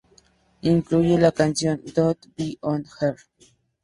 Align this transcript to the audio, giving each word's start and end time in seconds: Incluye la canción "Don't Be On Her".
Incluye 0.63 1.19
la 1.19 1.31
canción 1.31 1.79
"Don't 1.95 2.17
Be 2.35 2.57
On 2.61 2.83
Her". 3.01 3.17